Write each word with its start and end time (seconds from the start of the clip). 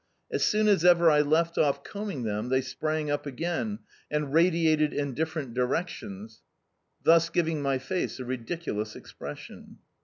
As 0.31 0.43
soon 0.43 0.67
as 0.67 0.83
ever 0.83 1.11
I 1.11 1.21
left 1.21 1.59
off 1.59 1.83
combing 1.83 2.23
them, 2.23 2.49
they 2.49 2.61
sprang 2.61 3.11
up 3.11 3.27
again 3.27 3.77
and 4.09 4.33
radiated 4.33 4.93
in 4.95 5.13
different 5.13 5.53
directions, 5.53 6.41
thus 7.03 7.29
giving 7.29 7.61
my 7.61 7.77
face 7.77 8.19
a 8.19 8.25
ridiculous 8.25 8.95
expression. 8.95 9.77